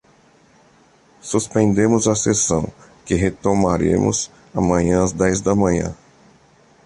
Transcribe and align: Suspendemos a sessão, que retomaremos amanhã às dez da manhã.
Suspendemos 1.21 2.07
a 2.07 2.15
sessão, 2.15 2.73
que 3.05 3.13
retomaremos 3.13 4.31
amanhã 4.51 5.03
às 5.03 5.11
dez 5.11 5.41
da 5.41 5.53
manhã. 5.53 5.95